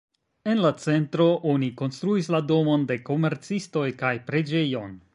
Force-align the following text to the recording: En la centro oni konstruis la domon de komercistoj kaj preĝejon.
En 0.53 0.61
la 0.63 0.71
centro 0.85 1.27
oni 1.51 1.69
konstruis 1.83 2.31
la 2.37 2.41
domon 2.53 2.89
de 2.93 2.99
komercistoj 3.13 3.87
kaj 4.05 4.17
preĝejon. 4.33 5.03